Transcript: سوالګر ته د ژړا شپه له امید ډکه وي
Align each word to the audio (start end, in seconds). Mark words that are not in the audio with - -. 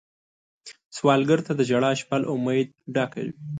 سوالګر 0.97 1.39
ته 1.47 1.51
د 1.55 1.61
ژړا 1.69 1.91
شپه 1.99 2.15
له 2.21 2.27
امید 2.35 2.67
ډکه 2.93 3.19
وي 3.25 3.31